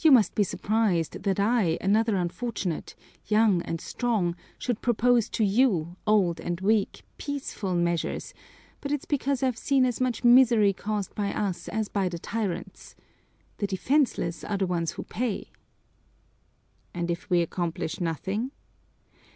[0.00, 2.96] "You must be surprised that I, another unfortunate,
[3.28, 8.34] young and strong, should propose to you, old and weak, peaceful measures,
[8.80, 12.96] but it's because I've seen as much misery caused by us as by the tyrants.
[13.58, 15.52] The defenseless are the ones who pay."
[16.92, 18.50] "And if we accomplish nothing?"